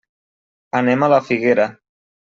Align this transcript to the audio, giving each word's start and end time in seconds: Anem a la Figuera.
Anem 0.81 1.05
a 1.05 1.11
la 1.15 1.23
Figuera. 1.29 1.71